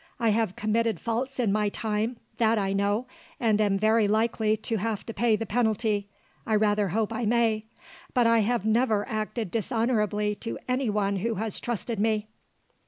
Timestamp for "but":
8.15-8.25